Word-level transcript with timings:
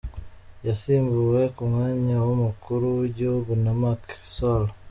Yasimbuwe 0.67 1.41
ku 1.55 1.61
mwanya 1.71 2.17
w’umukuru 2.27 2.85
w’igihugu 2.99 3.51
na 3.63 3.73
Macky 3.81 4.17
Sall. 4.35 4.65